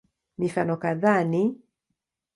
[0.37, 1.43] Mifano kadhaa ni